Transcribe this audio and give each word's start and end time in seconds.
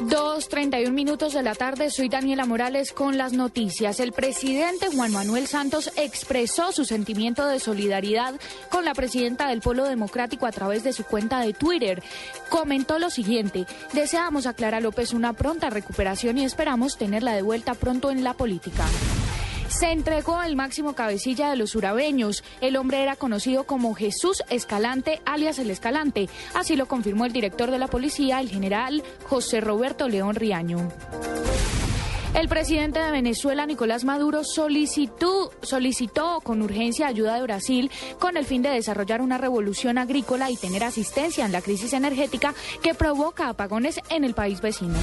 2.31 0.00 0.90
minutos 0.90 1.34
de 1.34 1.42
la 1.42 1.54
tarde, 1.54 1.88
soy 1.88 2.08
Daniela 2.08 2.46
Morales 2.46 2.92
con 2.92 3.16
las 3.16 3.32
noticias. 3.32 4.00
El 4.00 4.12
presidente 4.12 4.88
Juan 4.92 5.12
Manuel 5.12 5.46
Santos 5.46 5.92
expresó 5.96 6.72
su 6.72 6.84
sentimiento 6.84 7.46
de 7.46 7.60
solidaridad 7.60 8.34
con 8.70 8.84
la 8.84 8.94
presidenta 8.94 9.48
del 9.48 9.60
Polo 9.60 9.84
Democrático 9.84 10.46
a 10.46 10.52
través 10.52 10.82
de 10.82 10.92
su 10.92 11.04
cuenta 11.04 11.40
de 11.40 11.52
Twitter. 11.52 12.02
Comentó 12.48 12.98
lo 12.98 13.08
siguiente, 13.08 13.66
deseamos 13.92 14.46
a 14.46 14.54
Clara 14.54 14.80
López 14.80 15.12
una 15.12 15.32
pronta 15.32 15.70
recuperación 15.70 16.38
y 16.38 16.44
esperamos 16.44 16.96
tenerla 16.96 17.32
de 17.34 17.42
vuelta 17.42 17.74
pronto 17.74 18.10
en 18.10 18.24
la 18.24 18.34
política 18.34 18.84
se 19.78 19.90
entregó 19.90 20.40
el 20.42 20.56
máximo 20.56 20.94
cabecilla 20.94 21.50
de 21.50 21.56
los 21.56 21.74
urabeños. 21.74 22.44
El 22.60 22.76
hombre 22.76 23.02
era 23.02 23.16
conocido 23.16 23.64
como 23.64 23.94
Jesús 23.94 24.42
Escalante, 24.48 25.20
alias 25.24 25.58
el 25.58 25.70
Escalante. 25.70 26.28
Así 26.54 26.76
lo 26.76 26.86
confirmó 26.86 27.24
el 27.24 27.32
director 27.32 27.70
de 27.70 27.78
la 27.78 27.88
policía, 27.88 28.40
el 28.40 28.48
general 28.48 29.02
José 29.28 29.60
Roberto 29.60 30.08
León 30.08 30.36
Riaño. 30.36 30.90
El 32.34 32.48
presidente 32.48 32.98
de 32.98 33.12
Venezuela, 33.12 33.64
Nicolás 33.64 34.04
Maduro, 34.04 34.42
solicitó, 34.44 35.52
solicitó 35.62 36.40
con 36.40 36.62
urgencia 36.62 37.06
ayuda 37.06 37.36
de 37.36 37.42
Brasil 37.42 37.90
con 38.18 38.36
el 38.36 38.44
fin 38.44 38.60
de 38.62 38.70
desarrollar 38.70 39.22
una 39.22 39.38
revolución 39.38 39.98
agrícola 39.98 40.50
y 40.50 40.56
tener 40.56 40.82
asistencia 40.82 41.46
en 41.46 41.52
la 41.52 41.62
crisis 41.62 41.92
energética 41.92 42.54
que 42.82 42.94
provoca 42.94 43.48
apagones 43.48 44.00
en 44.10 44.24
el 44.24 44.34
país 44.34 44.60
vecino. 44.60 44.98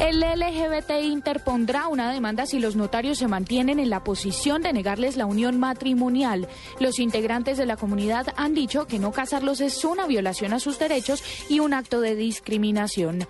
El 0.00 0.20
LGBT 0.20 0.92
interpondrá 1.02 1.86
una 1.86 2.10
demanda 2.10 2.46
si 2.46 2.58
los 2.58 2.74
notarios 2.74 3.18
se 3.18 3.28
mantienen 3.28 3.78
en 3.78 3.90
la 3.90 4.02
posición 4.02 4.62
de 4.62 4.72
negarles 4.72 5.18
la 5.18 5.26
unión 5.26 5.58
matrimonial. 5.58 6.48
Los 6.78 6.98
integrantes 6.98 7.58
de 7.58 7.66
la 7.66 7.76
comunidad 7.76 8.28
han 8.36 8.54
dicho 8.54 8.86
que 8.86 8.98
no 8.98 9.12
casarlos 9.12 9.60
es 9.60 9.84
una 9.84 10.06
violación 10.06 10.54
a 10.54 10.58
sus 10.58 10.78
derechos 10.78 11.22
y 11.50 11.60
un 11.60 11.74
acto 11.74 12.00
de 12.00 12.16
discriminación. 12.16 13.26